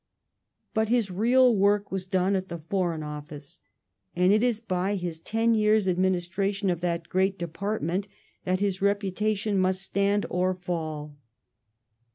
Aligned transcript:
But 0.73 0.89
his 0.89 1.11
real 1.11 1.55
work 1.55 1.91
was 1.91 2.07
done 2.07 2.35
at 2.35 2.47
the 2.49 2.57
Foreign 2.57 3.03
Office, 3.03 3.59
and 4.15 4.33
it 4.33 4.41
is 4.41 4.59
by 4.59 4.95
his 4.95 5.19
ten 5.19 5.53
years' 5.53 5.85
adminis 5.85 6.27
tration 6.27 6.71
of 6.71 6.81
that 6.81 7.07
great 7.07 7.37
department 7.37 8.07
that 8.43 8.59
his 8.61 8.81
reputation 8.81 9.59
must 9.59 9.83
stand 9.83 10.25
or 10.31 10.55
fall. 10.55 11.17